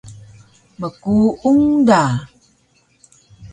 [0.79, 2.01] Mkuung da